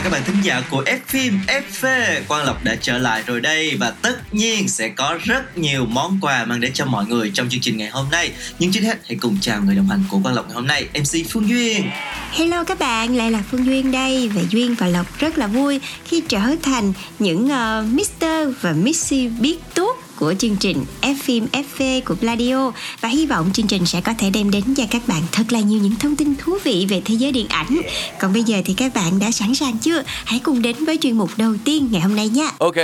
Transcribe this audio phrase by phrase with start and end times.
[0.00, 3.40] chào các bạn thính giả của F phim FV Quang Lộc đã trở lại rồi
[3.40, 7.30] đây và tất nhiên sẽ có rất nhiều món quà mang đến cho mọi người
[7.34, 10.04] trong chương trình ngày hôm nay Nhưng trước hết hãy cùng chào người đồng hành
[10.10, 11.90] của Quang Lộc ngày hôm nay MC Phương Duyên
[12.32, 15.80] Hello các bạn, lại là Phương Duyên đây và Duyên và Lộc rất là vui
[16.04, 18.26] khi trở thành những ờ, uh, Mr.
[18.60, 19.89] và Missy biết tốt
[20.20, 24.14] của chương trình F phim FV của Pladio và hy vọng chương trình sẽ có
[24.18, 27.02] thể đem đến cho các bạn thật là nhiều những thông tin thú vị về
[27.04, 27.80] thế giới điện ảnh.
[28.20, 30.02] Còn bây giờ thì các bạn đã sẵn sàng chưa?
[30.06, 32.50] Hãy cùng đến với chuyên mục đầu tiên ngày hôm nay nha.
[32.58, 32.76] Ok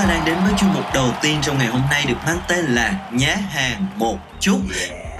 [0.00, 2.64] ta đang đến với chuyên mục đầu tiên trong ngày hôm nay được mang tên
[2.64, 4.60] là Nhá hàng một chút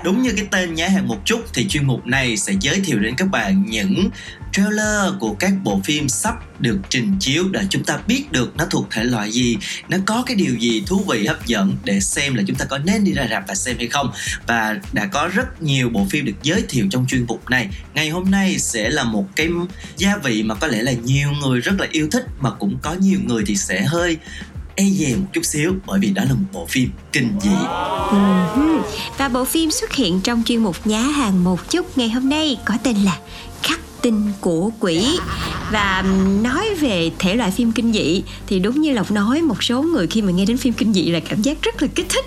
[0.04, 2.98] Đúng như cái tên Nhá hàng một chút thì chuyên mục này sẽ giới thiệu
[2.98, 4.10] đến các bạn những
[4.52, 8.64] trailer của các bộ phim sắp được trình chiếu để chúng ta biết được nó
[8.70, 9.56] thuộc thể loại gì,
[9.88, 12.78] nó có cái điều gì thú vị hấp dẫn để xem là chúng ta có
[12.78, 14.12] nên đi ra rạp và xem hay không.
[14.46, 17.68] Và đã có rất nhiều bộ phim được giới thiệu trong chuyên mục này.
[17.94, 19.48] Ngày hôm nay sẽ là một cái
[19.96, 22.94] gia vị mà có lẽ là nhiều người rất là yêu thích mà cũng có
[22.94, 24.16] nhiều người thì sẽ hơi
[24.74, 27.50] e dè một chút xíu, bởi vì đó là một bộ phim kinh dị.
[28.10, 28.80] Ừ
[29.18, 32.56] Và bộ phim xuất hiện trong chuyên mục nhá hàng một chút ngày hôm nay
[32.64, 33.18] có tên là
[33.62, 35.18] Khắc tinh của quỷ.
[35.72, 36.04] Và
[36.42, 40.06] nói về thể loại phim kinh dị, thì đúng như lộc nói, một số người
[40.06, 42.24] khi mà nghe đến phim kinh dị là cảm giác rất là kích thích,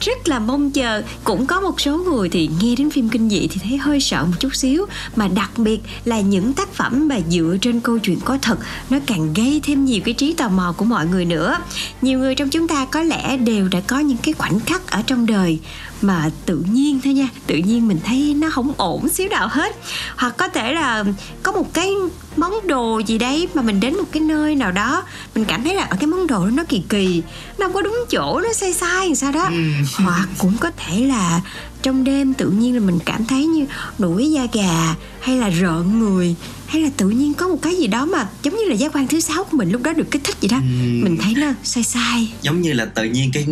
[0.00, 1.02] rất là mong chờ.
[1.24, 4.24] Cũng có một số người thì nghe đến phim kinh dị thì thấy hơi sợ
[4.24, 4.86] một chút xíu.
[5.16, 8.58] Mà đặc biệt là những tác phẩm mà dựa trên câu chuyện có thật,
[8.90, 11.56] nó càng gây thêm nhiều cái trí tò mò của mọi người nữa.
[12.02, 15.02] Nhiều người trong chúng ta có lẽ đều đã có những cái khoảnh khắc ở
[15.06, 15.58] trong đời
[16.06, 19.76] mà tự nhiên thôi nha tự nhiên mình thấy nó không ổn xíu nào hết.
[20.16, 21.04] Hoặc có thể là
[21.42, 21.90] có một cái
[22.36, 25.02] món đồ gì đấy mà mình đến một cái nơi nào đó
[25.34, 27.22] mình cảm thấy là ở cái món đồ đó nó kỳ kỳ
[27.58, 29.50] nó không có đúng chỗ nó sai sai làm sao đó.
[29.96, 31.40] Hoặc cũng có thể là
[31.82, 33.66] trong đêm tự nhiên là mình cảm thấy như
[33.98, 36.34] nổi da gà hay là rợn người
[36.66, 39.08] hay là tự nhiên có một cái gì đó mà giống như là giác quan
[39.08, 40.58] thứ sáu của mình lúc đó được kích thích gì đó.
[41.02, 42.32] Mình thấy nó sai sai.
[42.42, 43.46] Giống như là tự nhiên cái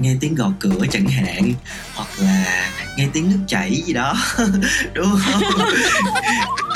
[0.00, 1.52] nghe tiếng gõ cửa chẳng hạn
[1.94, 4.16] hoặc là nghe tiếng nước chảy gì đó
[4.94, 5.42] đúng không?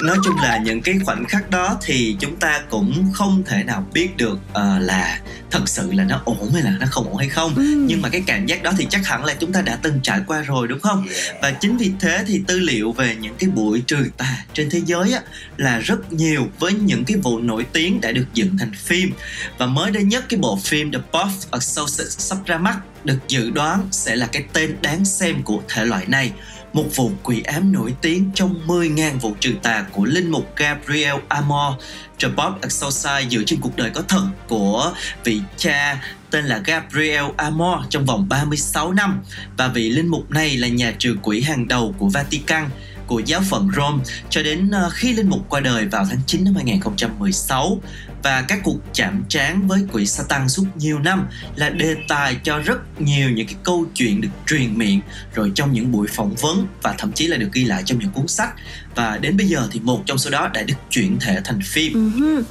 [0.03, 3.87] Nói chung là những cái khoảnh khắc đó thì chúng ta cũng không thể nào
[3.93, 5.21] biết được ờ, là
[5.51, 7.55] thật sự là nó ổn hay là nó không ổn hay không.
[7.55, 7.63] Ừ.
[7.63, 10.21] nhưng mà cái cảm giác đó thì chắc hẳn là chúng ta đã từng trải
[10.27, 11.07] qua rồi đúng không?
[11.43, 14.81] Và chính vì thế thì tư liệu về những cái buổi trừ tà trên thế
[14.87, 15.21] giới á,
[15.57, 19.13] là rất nhiều với những cái vụ nổi tiếng đã được dựng thành phim.
[19.59, 23.50] Và mới đây nhất cái bộ phim The Boss Associate sắp ra mắt được dự
[23.50, 26.32] đoán sẽ là cái tên đáng xem của thể loại này.
[26.72, 31.16] Một vụ quỷ ám nổi tiếng trong 10.000 vụ trừ tà của linh mục Gabriel
[31.28, 31.75] Amor.
[32.19, 34.92] The Bob Exorcise dựa trên cuộc đời có thật của
[35.25, 36.00] vị cha
[36.31, 39.22] tên là Gabriel Amor trong vòng 36 năm.
[39.56, 42.69] Và vị linh mục này là nhà trừ quỷ hàng đầu của Vatican
[43.06, 46.44] của giáo phận Rome cho đến ờ, khi linh mục qua đời vào tháng 9
[46.44, 47.81] năm 2016
[48.25, 51.26] và các cuộc chạm trán với quỷ Satan suốt nhiều năm
[51.56, 55.00] là đề tài cho rất nhiều những cái câu chuyện được truyền miệng
[55.34, 58.10] rồi trong những buổi phỏng vấn và thậm chí là được ghi lại trong những
[58.10, 58.54] cuốn sách.
[58.94, 61.92] Và đến bây giờ thì một trong số đó đã được chuyển thể thành phim.
[61.92, 62.42] Uh-huh.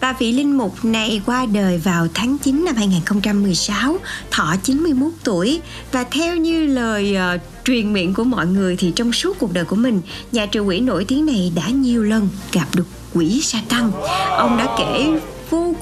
[0.00, 3.98] Và vị linh mục này qua đời vào tháng 9 năm 2016,
[4.30, 5.60] thọ 91 tuổi.
[5.92, 9.64] Và theo như lời uh, truyền miệng của mọi người thì trong suốt cuộc đời
[9.64, 10.00] của mình,
[10.32, 13.92] nhà trừ quỷ nổi tiếng này đã nhiều lần gặp được quỷ sa tăng.
[14.28, 15.20] Ông đã kể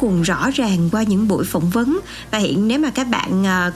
[0.01, 2.01] cùng rõ ràng qua những buổi phỏng vấn
[2.31, 3.73] và hiện nếu mà các bạn ờ,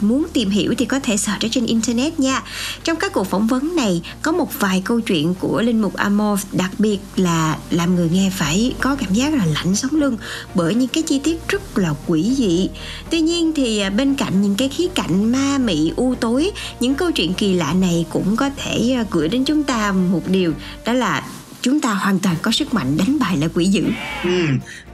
[0.00, 2.42] muốn tìm hiểu thì có thể search ở trên internet nha.
[2.84, 6.40] Trong các cuộc phỏng vấn này có một vài câu chuyện của linh mục Amor
[6.52, 10.16] đặc biệt là làm người nghe phải có cảm giác là lạnh sống lưng
[10.54, 12.68] bởi những cái chi tiết rất là quỷ dị.
[13.10, 16.50] Tuy nhiên thì ờ, bên cạnh những cái khía cạnh ma mị u tối,
[16.80, 20.22] những câu chuyện kỳ lạ này cũng có thể ờ, gửi đến chúng ta một
[20.26, 20.52] điều
[20.84, 21.22] đó là
[21.62, 23.84] chúng ta hoàn toàn có sức mạnh đánh bại lại quỷ dữ.
[24.24, 24.46] Ừ,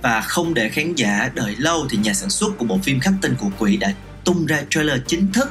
[0.03, 3.15] và không để khán giả đợi lâu thì nhà sản xuất của bộ phim Khắc
[3.23, 3.93] tinh của quỷ đã
[4.25, 5.49] tung ra trailer chính thức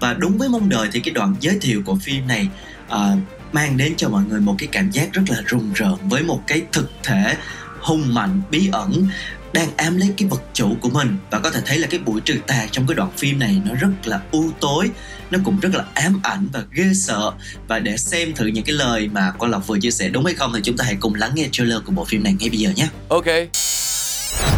[0.00, 2.48] và đúng với mong đợi thì cái đoạn giới thiệu của phim này
[2.86, 3.18] uh,
[3.52, 6.42] mang đến cho mọi người một cái cảm giác rất là rùng rợn với một
[6.46, 7.36] cái thực thể
[7.84, 9.08] hung mạnh bí ẩn
[9.52, 12.20] đang ám lấy cái vật chủ của mình và có thể thấy là cái buổi
[12.20, 14.90] trừ tà trong cái đoạn phim này nó rất là u tối
[15.30, 17.32] nó cũng rất là ám ảnh và ghê sợ
[17.68, 20.34] và để xem thử những cái lời mà con lộc vừa chia sẻ đúng hay
[20.34, 22.58] không thì chúng ta hãy cùng lắng nghe trailer của bộ phim này ngay bây
[22.58, 23.48] giờ nhé Okay.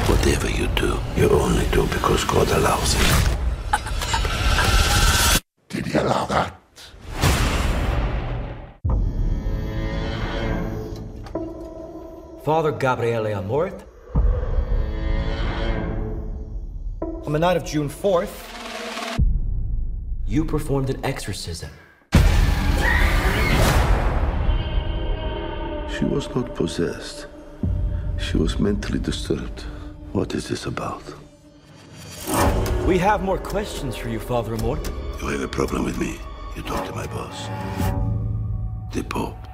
[0.09, 3.37] Whatever you do, you only do because God allows it.
[5.75, 6.66] Did he allow that?
[12.47, 13.83] Father Gabriele Amorth.
[17.27, 19.19] On the night of June 4th,
[20.29, 21.71] you performed an exorcism.
[25.91, 27.27] She was not possessed.
[28.17, 29.63] She was mentally disturbed.
[30.13, 31.03] What is this about?
[32.87, 34.87] We have more questions for you, Father Amorth.
[35.21, 36.21] You have a problem with me?
[36.55, 37.49] You talk to my boss.
[38.93, 39.46] The Pope.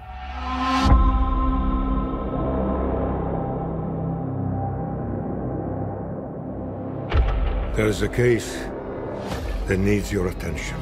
[7.75, 8.55] There is a case
[9.67, 10.77] that needs your attention.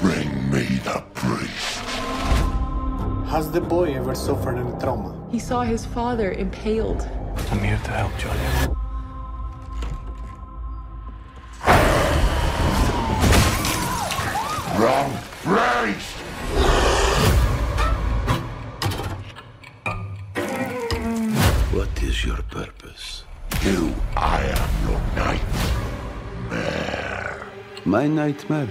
[0.00, 1.78] Bring me the priest.
[3.30, 5.16] Has the boy ever suffered any trauma?
[5.30, 7.08] He saw his father impaled.
[7.50, 8.76] I'm here to help, Julia.
[14.78, 15.10] Wrong
[15.42, 16.19] priest!
[21.80, 23.24] What is your purpose?
[23.62, 25.00] You, I am your
[26.50, 27.46] nightmare.
[27.86, 28.68] My nightmare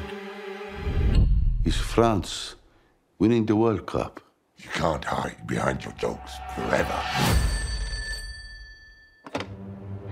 [1.65, 2.53] is France
[3.17, 4.21] winning the World Cup.
[4.57, 7.01] You can't hide behind your jokes forever.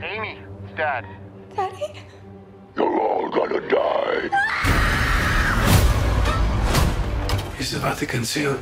[0.01, 1.05] Amy, it's Dad.
[1.55, 1.93] Daddy?
[2.75, 4.29] You're all gonna die.
[7.59, 8.59] Is the Vatican sealed?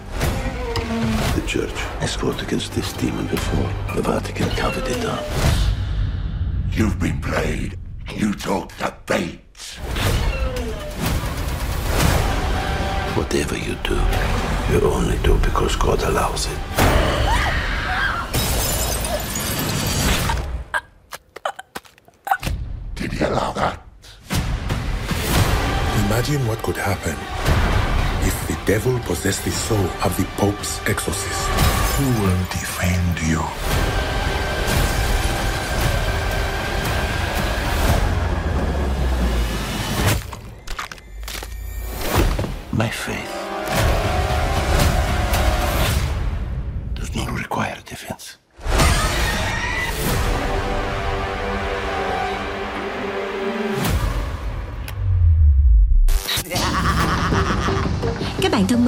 [1.46, 3.70] The Church has fought against this demon before.
[3.96, 5.24] The Vatican covered it up.
[6.72, 7.78] You've been played.
[8.16, 9.42] You took the bait.
[13.14, 13.94] Whatever you do,
[14.74, 16.58] you only do because God allows it.
[22.96, 23.80] Did he allow that?
[26.08, 27.55] Imagine what could happen
[28.26, 31.48] if the devil possessed the soul of the Pope's exorcist.
[31.98, 33.42] Who will defend you?
[42.72, 43.45] My faith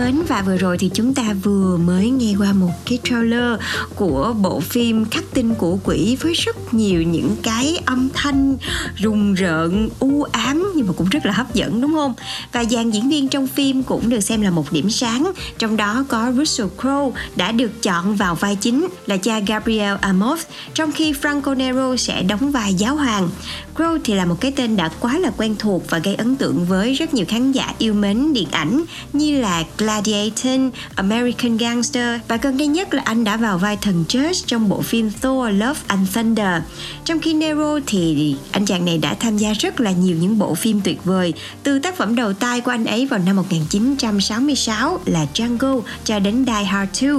[0.08, 3.60] mến và vừa rồi thì chúng ta vừa mới nghe qua một cái trailer
[3.96, 8.58] của bộ phim Khắc tinh của quỷ với rất nhiều những cái âm thanh
[8.98, 12.14] rùng rợn, u ám nhưng mà cũng rất là hấp dẫn đúng không?
[12.52, 16.06] Và dàn diễn viên trong phim cũng được xem là một điểm sáng, trong đó
[16.08, 20.42] có Russell Crowe đã được chọn vào vai chính là cha Gabriel Amos,
[20.74, 23.30] trong khi Franco Nero sẽ đóng vai giáo hoàng.
[23.78, 26.66] Crow thì là một cái tên đã quá là quen thuộc và gây ấn tượng
[26.66, 30.62] với rất nhiều khán giả yêu mến điện ảnh như là Gladiator,
[30.96, 34.82] American Gangster và gần đây nhất là anh đã vào vai thần Church trong bộ
[34.82, 36.62] phim Thor Love and Thunder.
[37.06, 40.56] Trong khi Nero thì anh chàng này đã tham gia rất là nhiều những bộ
[40.56, 45.26] phim tuyệt vời từ tác phẩm đầu tay của anh ấy vào năm 1966 là
[45.34, 47.12] Django cho đến Die Hard 2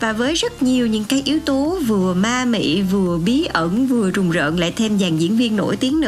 [0.00, 4.10] và với rất nhiều những cái yếu tố vừa ma mị vừa bí ẩn vừa
[4.10, 6.05] rùng rợn lại thêm dàn diễn viên nổi tiếng nữa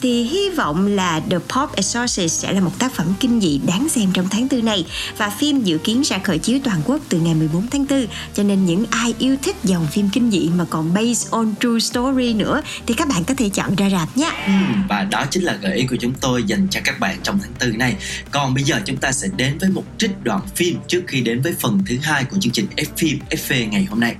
[0.00, 3.88] thì hy vọng là The Pop Exorcist sẽ là một tác phẩm kinh dị đáng
[3.88, 7.18] xem trong tháng tư này và phim dự kiến sẽ khởi chiếu toàn quốc từ
[7.18, 10.64] ngày 14 tháng 4 cho nên những ai yêu thích dòng phim kinh dị mà
[10.70, 14.30] còn based on true story nữa thì các bạn có thể chọn ra rạp nhé.
[14.46, 14.52] Ừ,
[14.88, 17.52] và đó chính là gợi ý của chúng tôi dành cho các bạn trong tháng
[17.58, 17.96] tư này.
[18.30, 21.42] Còn bây giờ chúng ta sẽ đến với một trích đoạn phim trước khi đến
[21.42, 24.16] với phần thứ hai của chương trình F phim FV ngày hôm nay.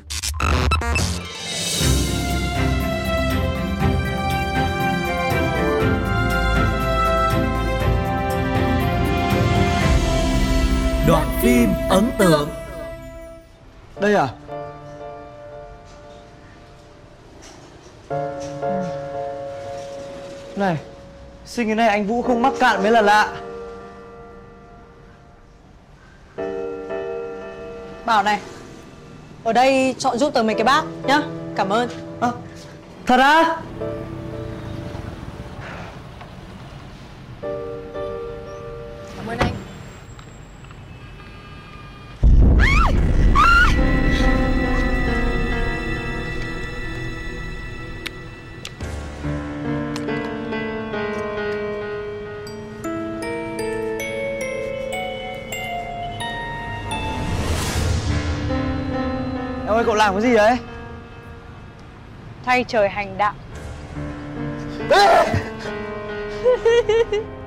[11.08, 12.48] Đoạn phim ấn tượng.
[14.00, 14.28] Đây à?
[20.56, 20.76] Này,
[21.46, 23.36] sinh cái này anh Vũ không mắc cạn mới là lạ.
[28.06, 28.40] Bảo này
[29.44, 31.22] Ở đây chọn giúp tớ mấy cái bác nhá
[31.56, 31.88] Cảm ơn
[32.20, 32.28] À,
[33.06, 33.44] Thật á?
[33.44, 34.07] Cảm
[59.98, 60.56] làm cái gì đấy?
[62.44, 63.34] Thay trời hành đạo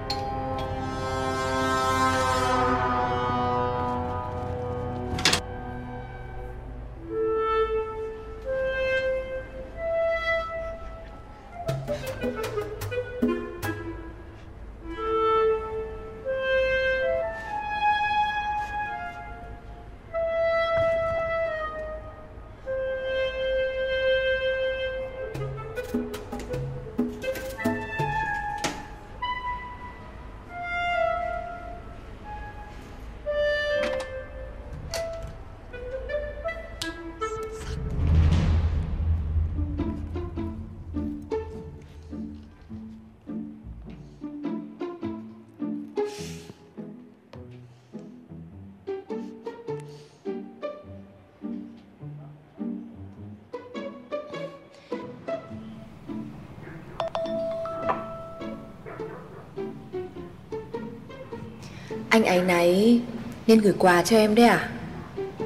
[62.23, 63.01] Anh ấy náy
[63.47, 64.69] nên gửi quà cho em đấy à?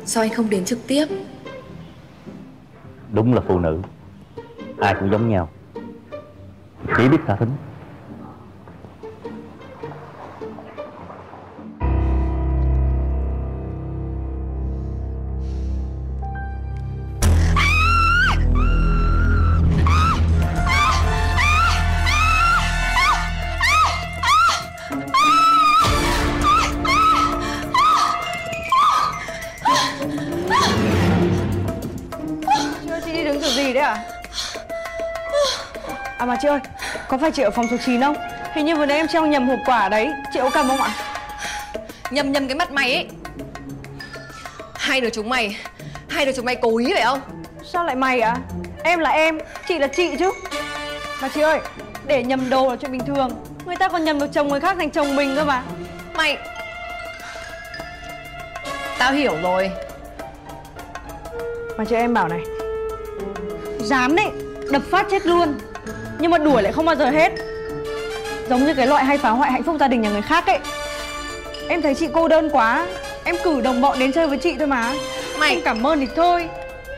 [0.06, 1.06] Sao anh không đến trực tiếp?
[3.14, 3.82] Đúng là phụ nữ.
[4.80, 5.50] Ai cũng giống nhau.
[6.98, 7.50] Chỉ biết tha thính
[37.36, 38.16] chị ở phòng số 9 không?
[38.54, 40.12] Hình như vừa nãy em treo nhầm hộp quả đấy.
[40.34, 40.90] Chị có cầm không ạ?
[42.12, 43.08] Nhầm nhầm cái mặt mày ấy.
[44.76, 45.58] Hai đứa chúng mày
[46.10, 47.22] Hai đứa chúng mày cố ý phải không?
[47.64, 48.38] Sao lại mày à
[48.84, 50.32] Em là em Chị là chị chứ.
[51.22, 51.60] Mà chị ơi
[52.08, 53.30] Để nhầm đồ là chuyện bình thường.
[53.66, 55.64] Người ta còn nhầm được chồng người khác thành chồng mình cơ mà.
[56.18, 56.38] Mày
[58.98, 59.72] Tao hiểu rồi.
[61.78, 62.42] Mà chị em bảo này
[63.80, 64.28] Dám đấy
[64.72, 65.58] Đập phát chết luôn
[66.20, 67.32] Nhưng mà đuổi lại không bao giờ hết.
[68.50, 70.60] Giống như cái loại hay phá hoại hạnh phúc gia đình nhà người khác ấy.
[71.70, 72.88] Em thấy chị cô đơn quá.
[73.24, 74.94] Em cử đồng bọn đến chơi với chị thôi mà.
[75.40, 75.56] Mày.
[75.56, 76.50] Không cảm ơn thì thôi.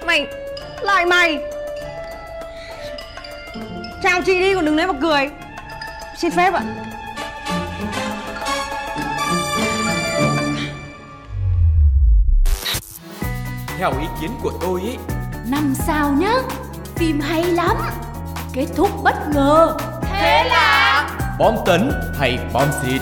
[0.05, 0.27] Mày.
[0.81, 1.39] Lại mày.
[4.03, 5.29] Chào chị đi còn đừng lấy mà cười.
[6.17, 6.63] Xin phép ạ.
[13.77, 14.97] Theo ý kiến của tôi ấy
[15.47, 16.33] Năm sao nhá.
[16.95, 17.77] Phim hay lắm
[18.53, 19.77] Kết thúc bất ngờ.
[20.01, 23.01] Thế là Bom tấn hay bom xịt?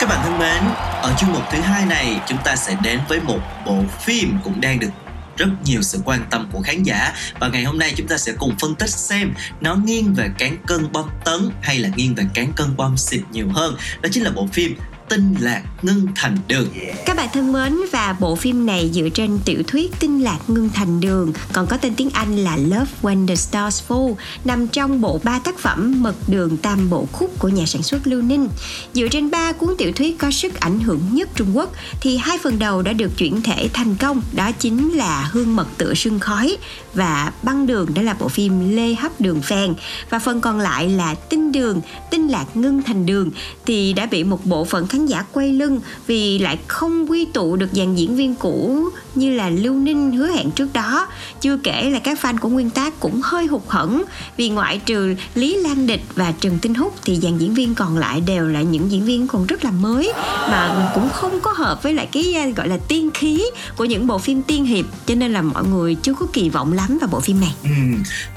[0.00, 0.62] Các bạn thân mến,
[1.02, 4.60] ở chương mục thứ hai này chúng ta sẽ đến với một bộ phim cũng
[4.60, 4.90] đang được
[5.36, 7.12] rất nhiều sự quan tâm của khán giả.
[7.40, 10.56] Và ngày hôm nay chúng ta sẽ cùng phân tích xem nó nghiêng về cán
[10.66, 13.76] cân bom tấn hay là nghiêng về cán cân bom xịt nhiều hơn.
[14.02, 14.76] Đó chính là bộ phim
[15.12, 16.68] tinh lạc ngưng thành đường
[17.06, 20.68] Các bạn thân mến, và bộ phim này dựa trên tiểu thuyết Tinh lạc ngưng
[20.74, 24.14] thành đường, còn có tên tiếng Anh là Love When the Stars Fall,
[24.44, 28.06] nằm trong bộ ba tác phẩm Mật đường tam bộ khúc của nhà sản xuất
[28.06, 28.48] Lưu Ninh.
[28.94, 32.38] Dựa trên ba cuốn tiểu thuyết có sức ảnh hưởng nhất Trung Quốc, thì hai
[32.38, 36.18] phần đầu đã được chuyển thể thành công, đó chính là Hương mật tựa sương
[36.18, 36.56] khói
[36.94, 39.74] và Băng đường đó là bộ phim Lê hấp đường phèn
[40.10, 41.80] và phần còn lại là Tinh đường,
[42.10, 43.30] Tinh lạc ngưng thành đường
[43.66, 47.56] thì đã bị một bộ phận khán giả quay lưng vì lại không quy tụ
[47.56, 51.06] được dàn diễn viên cũ như là Lưu Ninh hứa hẹn trước đó.
[51.40, 54.02] Chưa kể là các fan của nguyên tác cũng hơi hụt hẫng
[54.36, 57.96] vì ngoại trừ Lý Lan Địch và Trần Tinh Húc thì dàn diễn viên còn
[57.96, 60.12] lại đều là những diễn viên còn rất là mới
[60.50, 63.44] mà cũng không có hợp với lại cái gọi là tiên khí
[63.76, 64.84] của những bộ phim tiên hiệp.
[65.06, 67.54] Cho nên là mọi người chưa có kỳ vọng lắm vào bộ phim này.
[67.62, 67.70] Ừ,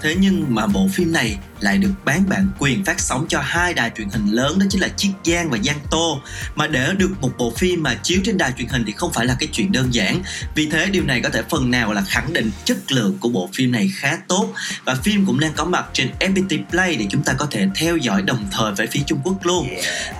[0.01, 3.73] thế nhưng mà bộ phim này lại được bán bản quyền phát sóng cho hai
[3.73, 6.21] đài truyền hình lớn đó chính là Chiết Giang và Giang Tô.
[6.55, 9.25] Mà để được một bộ phim mà chiếu trên đài truyền hình thì không phải
[9.25, 10.21] là cái chuyện đơn giản.
[10.55, 13.49] Vì thế điều này có thể phần nào là khẳng định chất lượng của bộ
[13.53, 14.53] phim này khá tốt.
[14.85, 17.97] Và phim cũng đang có mặt trên FPT Play để chúng ta có thể theo
[17.97, 19.67] dõi đồng thời với phía Trung Quốc luôn.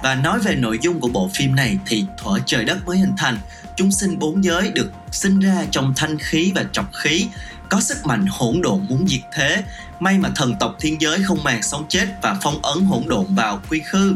[0.04, 3.14] Và nói về nội dung của bộ phim này thì thuở trời đất mới hình
[3.18, 3.38] thành
[3.78, 7.28] chúng sinh bốn giới được sinh ra trong thanh khí và trọc khí
[7.70, 9.64] có sức mạnh hỗn độn muốn diệt thế.
[10.00, 13.26] May mà thần tộc thiên giới không màng sống chết và phong ấn hỗn độn
[13.36, 14.16] vào quy khư.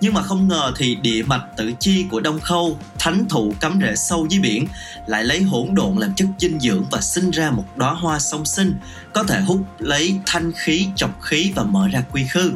[0.00, 3.78] Nhưng mà không ngờ thì địa mạch tử chi của đông khâu, thánh thụ cắm
[3.82, 4.66] rễ sâu dưới biển,
[5.06, 8.44] lại lấy hỗn độn làm chất dinh dưỡng và sinh ra một đóa hoa song
[8.44, 8.74] sinh,
[9.12, 12.52] có thể hút lấy thanh khí, chọc khí và mở ra quy khư.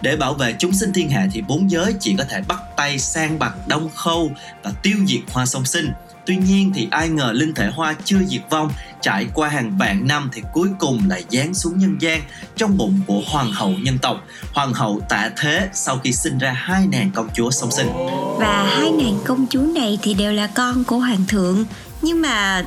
[0.00, 2.98] Để bảo vệ chúng sinh thiên hạ thì bốn giới chỉ có thể bắt tay
[2.98, 5.92] sang bằng đông khâu và tiêu diệt hoa song sinh.
[6.26, 8.70] Tuy nhiên thì ai ngờ linh thể hoa chưa diệt vong,
[9.02, 12.22] trải qua hàng vạn năm thì cuối cùng lại giáng xuống nhân gian
[12.56, 16.52] trong bụng của hoàng hậu nhân tộc, hoàng hậu tạ thế sau khi sinh ra
[16.52, 17.88] hai nàng công chúa song sinh.
[18.38, 21.64] Và hai nàng công chúa này thì đều là con của hoàng thượng,
[22.02, 22.64] nhưng mà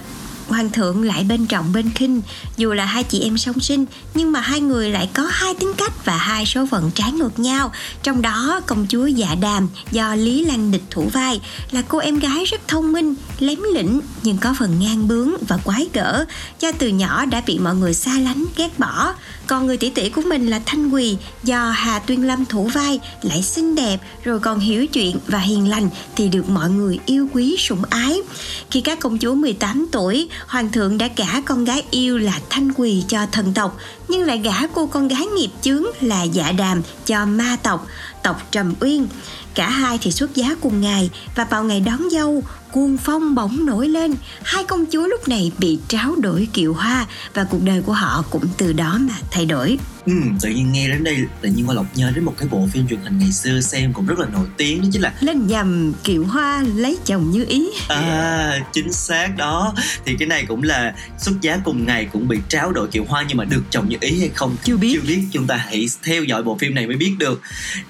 [0.50, 2.22] hoàng thượng lại bên trọng bên khinh.
[2.58, 5.74] Dù là hai chị em song sinh, nhưng mà hai người lại có hai tính
[5.78, 7.72] cách và hai số phận trái ngược nhau.
[8.04, 11.42] Trong đó, công chúa dạ đàm do lý lan địch thủ vai,
[11.72, 15.58] là cô em gái rất thông minh, lém lĩnh, nhưng có phần ngang bướng và
[15.58, 16.26] quái gở.
[16.60, 19.14] Do từ nhỏ đã bị mọi người xa lánh, ghét bỏ.
[19.48, 23.00] Còn người tỷ tỷ của mình là thanh quỳ, do hà tuyên lâm thủ vai,
[23.22, 27.28] lại xinh đẹp, rồi còn hiểu chuyện và hiền lành thì được mọi người yêu
[27.34, 28.22] quý, sủng ái.
[28.72, 32.72] Khi các công chúa 18 tuổi hoàng thượng đã gả con gái yêu là thanh
[32.74, 33.78] quỳ cho thần tộc,
[34.08, 37.88] nhưng lại gả cô con gái nghiệp chướng là dạ đàm cho ma tộc
[38.24, 39.08] tộc trầm uyên.
[39.54, 43.66] Cả hai thì xuất giá cùng ngày và vào ngày đón dâu cuồng phong bỗng
[43.66, 44.16] nổi lên.
[44.44, 48.24] Hai công chúa lúc này bị tráo đổi kiệu hoa và cuộc đời của họ
[48.30, 49.78] cũng từ đó mà thay đổi.
[50.06, 52.68] Ừ, tự nhiên nghe đến đây tự nhiên qua lộc nhớ đến một cái bộ
[52.72, 55.48] phim truyền hình ngày xưa xem cũng rất là nổi tiếng đó chính là lên
[55.48, 57.70] nhầm kiệu hoa lấy chồng như ý.
[57.88, 59.74] À chính xác đó.
[60.06, 63.26] Thì cái này cũng là xuất giá cùng ngày cũng bị tráo đổi kiệu hoa
[63.28, 65.00] nhưng mà được chồng như ý hay không chưa biết.
[65.02, 65.24] Chưa biết.
[65.32, 67.42] Chúng ta hãy theo dõi bộ phim này mới biết được.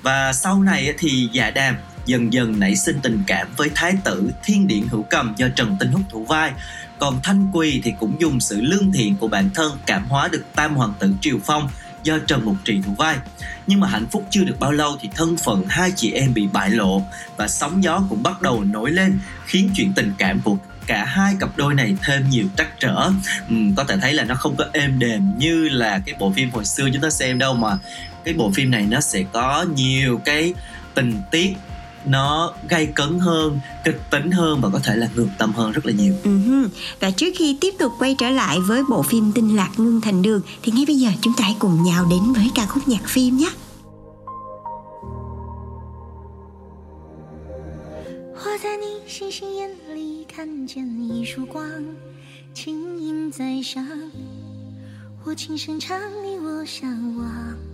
[0.02, 4.32] Và sau này thì dạ đàm dần dần nảy sinh tình cảm với thái tử
[4.44, 6.51] thiên điện hữu cầm do trần tinh húc thủ vai
[7.00, 10.44] còn thanh quỳ thì cũng dùng sự lương thiện của bản thân cảm hóa được
[10.56, 11.70] tam hoàng tử triều phong
[12.03, 13.18] do Trần Mục Trì thủ vai.
[13.68, 16.47] Nhưng mà hạnh phúc chưa được bao lâu thì thân phận hai chị em bị
[16.54, 17.04] bại lộ
[17.38, 21.36] và sóng gió cũng bắt đầu nổi lên khiến chuyện tình cảm của cả hai
[21.39, 23.12] cặp đôi này thêm nhiều trắc trở
[23.50, 26.52] ừ, có thể thấy là nó không có êm đềm như là cái bộ phim
[26.52, 27.78] hồi xưa chúng ta xem đâu mà
[28.24, 30.54] cái bộ phim này nó sẽ có nhiều cái
[30.95, 31.56] tình tiết
[32.07, 35.87] nó gây cấn hơn kịch tính hơn và có thể là ngược tâm hơn rất
[35.87, 36.68] là nhiều uh-huh.
[37.01, 40.23] và trước khi tiếp tục quay trở lại với bộ phim tinh lạc ngưng thành
[40.23, 43.09] đường thì ngay bây giờ chúng ta hãy cùng nhau đến với ca khúc nhạc
[43.09, 43.51] phim nhé
[48.44, 51.62] 我在你星星眼里看见一束光，
[52.55, 53.85] 轻盈在上，
[55.25, 57.67] 我轻声唱你我向往。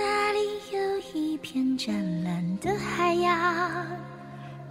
[0.00, 0.38] 那里
[0.72, 3.84] 有一片湛蓝的海洋，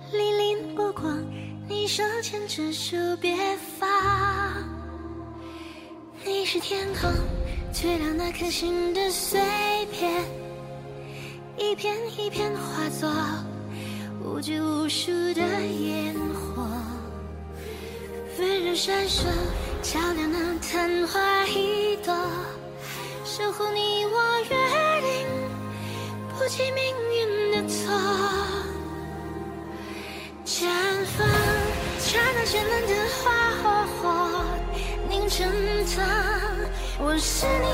[0.09, 1.21] 粼粼波光，
[1.67, 3.35] 你手牵着手别
[3.77, 3.89] 放。
[6.23, 7.11] 你是天空
[7.73, 9.41] 最亮那颗星的碎
[9.91, 10.23] 片，
[11.57, 13.11] 一片一片化作
[14.23, 16.65] 无拘无束的烟火，
[18.39, 19.25] 温柔闪烁，
[19.81, 22.15] 照亮那昙花一朵。
[23.25, 24.55] 守护你我约，
[26.47, 26.81] 不计命
[27.11, 27.91] 运的错。
[30.45, 30.63] 绽
[31.17, 31.27] 放，
[31.99, 33.63] 刹那绚烂的花火
[33.97, 34.01] 火，
[35.09, 35.45] 凝成
[35.93, 36.07] 汤。
[36.99, 37.67] 我是，你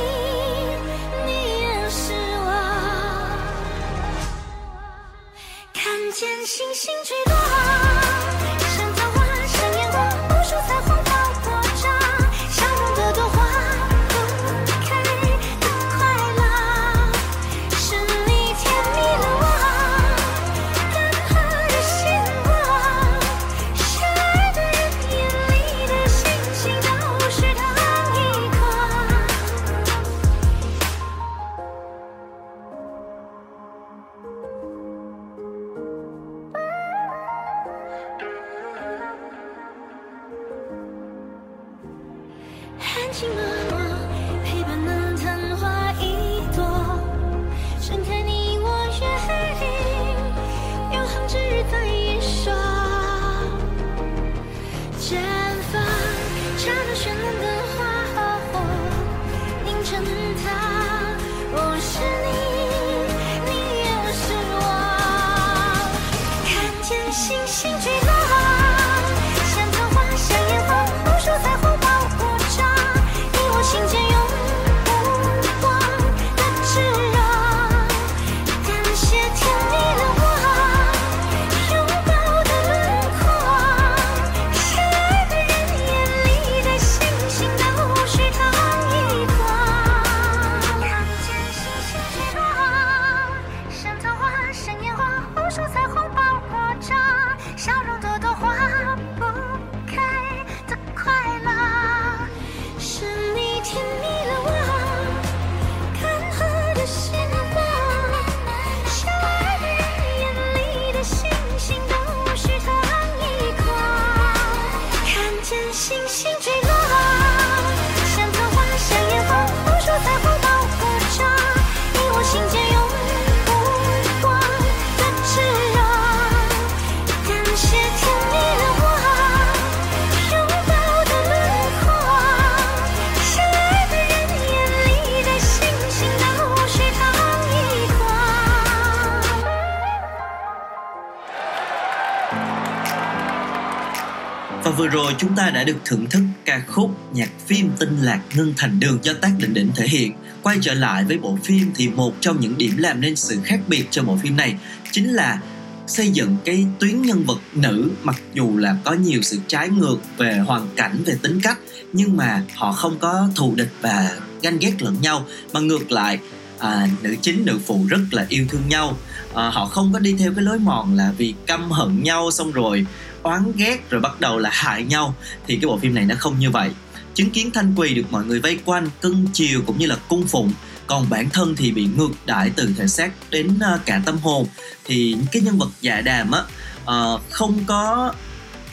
[144.63, 148.21] và vừa rồi chúng ta đã được thưởng thức ca khúc nhạc phim Tinh Lạc
[148.35, 150.13] Ngân Thành Đường do tác định định thể hiện.
[150.43, 153.59] Quay trở lại với bộ phim thì một trong những điểm làm nên sự khác
[153.67, 154.55] biệt cho bộ phim này
[154.91, 155.39] chính là
[155.87, 159.97] xây dựng cái tuyến nhân vật nữ mặc dù là có nhiều sự trái ngược
[160.17, 161.59] về hoàn cảnh về tính cách
[161.93, 166.19] nhưng mà họ không có thù địch và ganh ghét lẫn nhau mà ngược lại
[166.59, 168.97] à, nữ chính nữ phụ rất là yêu thương nhau
[169.35, 172.51] à, họ không có đi theo cái lối mòn là vì căm hận nhau xong
[172.51, 172.85] rồi
[173.23, 175.15] oán ghét rồi bắt đầu là hại nhau
[175.47, 176.69] thì cái bộ phim này nó không như vậy.
[177.13, 180.27] Chứng kiến thanh quỳ được mọi người vây quanh cưng chiều cũng như là cung
[180.27, 180.53] phụng
[180.87, 184.47] còn bản thân thì bị ngược đãi từ thể xác đến à, cả tâm hồn.
[184.85, 186.41] Thì cái nhân vật dạ đàm á
[186.83, 188.13] uh, không có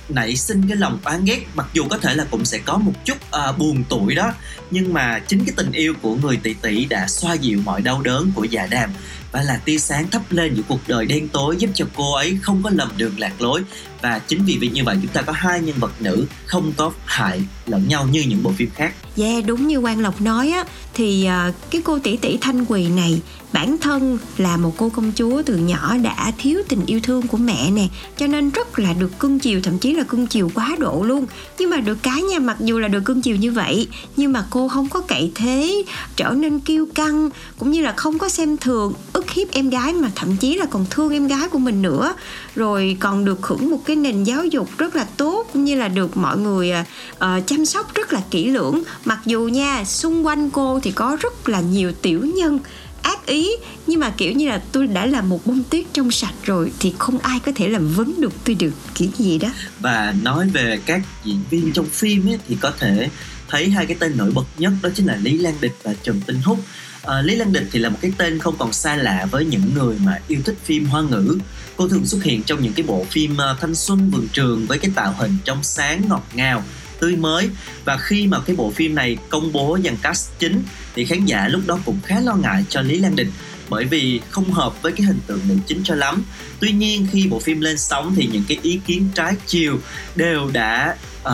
[0.09, 2.93] nảy sinh cái lòng oán ghét mặc dù có thể là cũng sẽ có một
[3.05, 3.17] chút
[3.51, 4.33] uh, buồn tuổi đó
[4.71, 8.03] nhưng mà chính cái tình yêu của người tỷ tỷ đã xoa dịu mọi đau
[8.03, 8.91] đớn của dạ đàm
[9.33, 12.39] và là tia sáng thắp lên những cuộc đời đen tối giúp cho cô ấy
[12.43, 13.63] không có lầm đường lạc lối.
[14.03, 16.93] Và chính vì vậy như vậy, chúng ta có hai nhân vật nữ không có
[17.05, 18.95] hại lẫn nhau như những bộ phim khác.
[19.17, 22.89] Yeah, đúng như Quang Lộc nói á thì uh, cái cô tỷ tỷ Thanh Quỳ
[22.89, 23.21] này
[23.53, 27.37] bản thân là một cô công chúa từ nhỏ đã thiếu tình yêu thương của
[27.37, 30.77] mẹ nè cho nên rất là được cưng chiều thậm chí là cưng chiều quá
[30.79, 31.27] độ luôn
[31.59, 34.47] nhưng mà được cái nha mặc dù là được cưng chiều như vậy nhưng mà
[34.51, 35.83] cô không có cậy thế
[36.17, 39.93] trở nên kiêu căng cũng như là không có xem thường ức hiếp em gái
[39.93, 42.15] mà thậm chí là còn thương em gái của mình nữa
[42.57, 45.89] rồi còn được hưởng một cái nền giáo dục rất là tốt cũng như là
[45.89, 46.73] được mọi người
[47.15, 48.83] uh, chăm chăm sóc rất là kỹ lưỡng.
[49.05, 52.59] Mặc dù nha xung quanh cô thì có rất là nhiều tiểu nhân
[53.03, 53.51] ác ý.
[53.87, 56.95] Nhưng mà kiểu như là tôi đã là một bông tuyết trong sạch rồi thì
[56.99, 59.49] không ai có thể làm vấn được tôi được kiểu gì đó.
[59.81, 63.09] Và nói về các diễn viên trong phim ấy, thì có thể
[63.49, 66.21] thấy hai cái tên nổi bật nhất đó chính là Lý Lan Địch và Trần
[66.27, 66.59] Tinh Húc.
[67.03, 69.75] À, Lý Lan Địch thì là một cái tên không còn xa lạ với những
[69.75, 71.39] người mà yêu thích phim hoa ngữ.
[71.77, 74.79] Cô thường xuất hiện trong những cái bộ phim à, thanh xuân vườn trường với
[74.79, 76.65] cái tạo hình trong sáng ngọt ngào
[77.01, 77.49] tươi mới
[77.85, 80.63] và khi mà cái bộ phim này công bố dàn cast chính
[80.95, 83.31] thì khán giả lúc đó cũng khá lo ngại cho Lý Lan Đình
[83.71, 86.25] bởi vì không hợp với cái hình tượng nữ chính cho lắm.
[86.61, 89.79] Tuy nhiên khi bộ phim lên sóng thì những cái ý kiến trái chiều
[90.17, 91.33] đều đã uh,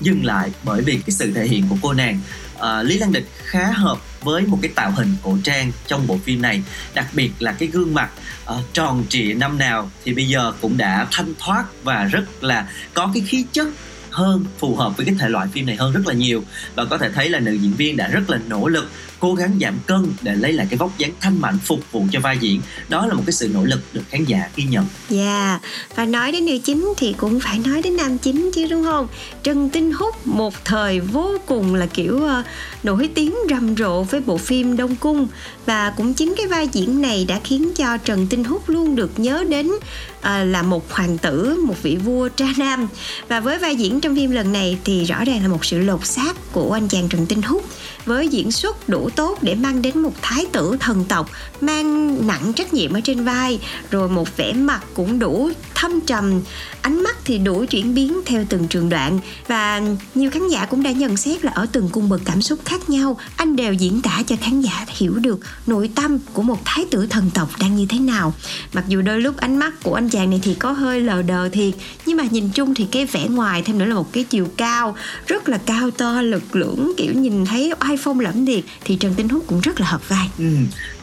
[0.00, 2.20] dừng lại bởi vì cái sự thể hiện của cô nàng.
[2.56, 6.18] Uh, Lý Lan Địch khá hợp với một cái tạo hình cổ trang trong bộ
[6.24, 6.62] phim này
[6.94, 8.10] đặc biệt là cái gương mặt
[8.50, 12.68] uh, tròn trịa năm nào thì bây giờ cũng đã thanh thoát và rất là
[12.94, 13.68] có cái khí chất
[14.10, 16.44] hơn, phù hợp với cái thể loại phim này hơn rất là nhiều.
[16.74, 18.90] Và có thể thấy là nữ diễn viên đã rất là nỗ lực
[19.20, 22.20] cố gắng giảm cân để lấy lại cái vóc dáng thanh mảnh phục vụ cho
[22.20, 24.86] vai diễn đó là một cái sự nỗ lực được khán giả ghi nhận.
[25.08, 25.62] Dạ yeah.
[25.96, 29.08] và nói đến nữ chính thì cũng phải nói đến nam chính chứ đúng không?
[29.42, 32.44] Trần Tinh Húc một thời vô cùng là kiểu uh,
[32.82, 35.28] nổi tiếng rầm rộ với bộ phim Đông Cung
[35.66, 39.18] và cũng chính cái vai diễn này đã khiến cho Trần Tinh Húc luôn được
[39.18, 42.88] nhớ đến uh, là một hoàng tử, một vị vua tra nam
[43.28, 46.06] và với vai diễn trong phim lần này thì rõ ràng là một sự lột
[46.06, 47.64] xác của anh chàng Trần Tinh Húc
[48.06, 52.52] với diễn xuất đủ tốt để mang đến một thái tử thần tộc, mang nặng
[52.52, 53.60] trách nhiệm ở trên vai.
[53.90, 56.42] Rồi một vẻ mặt cũng đủ thâm trầm,
[56.82, 59.18] ánh mắt thì đủ chuyển biến theo từng trường đoạn.
[59.48, 59.82] Và
[60.14, 62.90] nhiều khán giả cũng đã nhận xét là ở từng cung bậc cảm xúc khác
[62.90, 66.86] nhau, anh đều diễn tả cho khán giả hiểu được nội tâm của một thái
[66.90, 68.34] tử thần tộc đang như thế nào.
[68.72, 71.48] Mặc dù đôi lúc ánh mắt của anh chàng này thì có hơi lờ đờ
[71.48, 71.74] thiệt,
[72.06, 74.96] nhưng mà nhìn chung thì cái vẻ ngoài thêm nữa là một cái chiều cao,
[75.26, 79.14] rất là cao to, lực lưỡng, kiểu nhìn thấy ai phong lẫm liệt, thì trần
[79.14, 80.28] tinh hút cũng rất là hợp vai.
[80.38, 80.56] Ừ.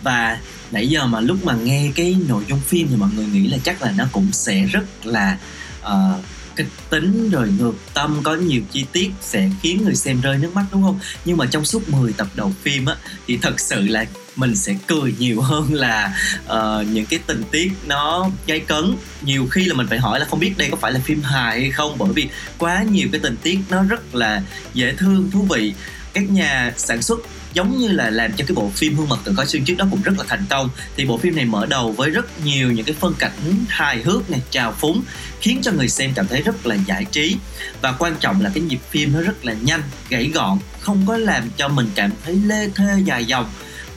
[0.03, 0.39] và
[0.71, 3.57] nãy giờ mà lúc mà nghe cái nội dung phim thì mọi người nghĩ là
[3.63, 5.37] chắc là nó cũng sẽ rất là
[5.85, 6.23] uh,
[6.57, 10.55] kịch tính rồi ngược tâm có nhiều chi tiết sẽ khiến người xem rơi nước
[10.55, 10.99] mắt đúng không?
[11.25, 12.95] Nhưng mà trong suốt 10 tập đầu phim á
[13.27, 14.05] thì thật sự là
[14.35, 18.95] mình sẽ cười nhiều hơn là uh, những cái tình tiết nó gay cấn.
[19.21, 21.61] Nhiều khi là mình phải hỏi là không biết đây có phải là phim hài
[21.61, 24.41] hay không bởi vì quá nhiều cái tình tiết nó rất là
[24.73, 25.73] dễ thương thú vị.
[26.13, 27.19] Các nhà sản xuất
[27.53, 29.85] giống như là làm cho cái bộ phim Hương Mật Tự Có xương trước đó
[29.91, 30.69] cũng rất là thành công.
[30.95, 34.29] Thì bộ phim này mở đầu với rất nhiều những cái phân cảnh hài hước
[34.29, 35.01] này, trào phúng,
[35.41, 37.37] khiến cho người xem cảm thấy rất là giải trí.
[37.81, 41.17] Và quan trọng là cái nhịp phim nó rất là nhanh, gãy gọn, không có
[41.17, 43.49] làm cho mình cảm thấy lê thê dài dòng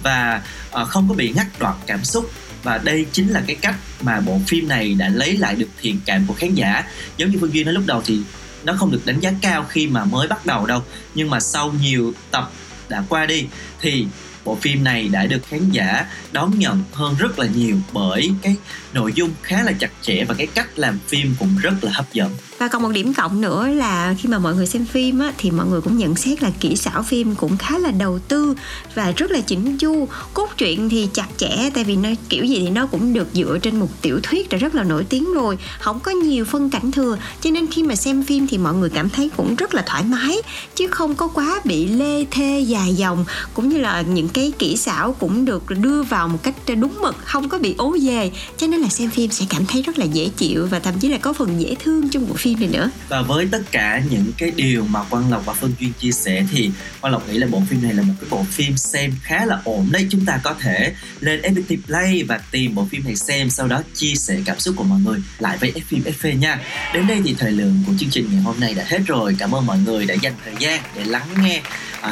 [0.03, 2.31] và ờ, không có bị ngắt đoạn cảm xúc.
[2.63, 6.01] Và đây chính là cái cách mà bộ phim này đã lấy lại được thiện
[6.07, 6.85] cảm của khán giả.
[7.17, 8.19] Giống như phương duyên nói lúc đầu thì
[8.65, 10.83] nó không được đánh giá cao khi mà mới bắt đầu đâu,
[11.15, 12.53] nhưng mà sau nhiều tập
[12.91, 13.47] đã qua đi,
[13.81, 14.07] thì
[14.45, 18.57] bộ phim này đã được khán giả đón nhận hơn rất là nhiều bởi cái
[18.93, 22.13] nội dung khá là chặt chẽ và cái cách làm phim cũng rất là hấp
[22.13, 25.33] dẫn và còn một điểm cộng nữa là khi mà mọi người xem phim á,
[25.39, 28.55] thì mọi người cũng nhận xét là kỹ xảo phim cũng khá là đầu tư
[28.95, 30.09] và rất là chỉnh chu.
[30.35, 33.59] Cốt truyện thì chặt chẽ tại vì nó kiểu gì thì nó cũng được dựa
[33.63, 36.91] trên một tiểu thuyết đã rất là nổi tiếng rồi không có nhiều phân cảnh
[36.91, 37.17] thừa.
[37.41, 40.05] Cho nên khi mà xem phim thì mọi người cảm thấy cũng rất là thoải
[40.05, 40.37] mái
[40.75, 43.25] chứ không có quá bị lê thê dài dòng.
[43.55, 47.17] Cũng như là những cái kỹ xảo cũng được đưa vào một cách đúng mực
[47.25, 50.05] không có bị ố về cho nên là xem phim sẽ cảm thấy rất là
[50.05, 52.91] dễ chịu và thậm chí là có phần dễ thương trong bộ phim này nữa.
[53.09, 56.47] Và với tất cả những cái điều mà quang lộc và phân duyên chia sẻ
[56.53, 59.45] thì quang lộc nghĩ là bộ phim này là một cái bộ phim xem khá
[59.47, 60.07] là ổn đấy.
[60.11, 63.83] Chúng ta có thể lên FPT Play và tìm bộ phim này xem sau đó
[63.95, 66.61] chia sẻ cảm xúc của mọi người lại với F phim FV nha.
[66.95, 69.37] Đến đây thì thời lượng của chương trình ngày hôm nay đã hết rồi.
[69.39, 71.63] Cảm ơn mọi người đã dành thời gian để lắng nghe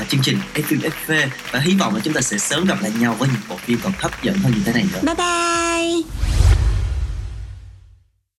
[0.00, 2.82] uh, chương trình F phim FV và hy vọng là chúng ta sẽ sớm gặp
[2.82, 5.00] lại nhau với những bộ phim còn hấp dẫn hơn như thế này nữa.
[5.02, 6.57] Bye bye